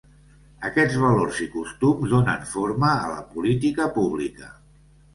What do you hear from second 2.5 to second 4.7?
forma a la política pública.